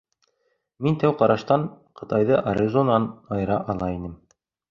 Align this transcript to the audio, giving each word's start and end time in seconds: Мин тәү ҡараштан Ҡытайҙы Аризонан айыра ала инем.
Мин 0.85 0.95
тәү 1.03 1.13
ҡараштан 1.19 1.65
Ҡытайҙы 2.01 2.41
Аризонан 2.53 3.07
айыра 3.39 3.61
ала 3.75 3.93
инем. 3.99 4.19